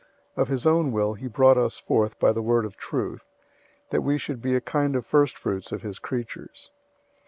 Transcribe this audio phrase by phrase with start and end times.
[0.35, 3.29] 001:018 Of his own will he brought us forth by the word of truth,
[3.91, 6.71] that we should be a kind of first fruits of his creatures.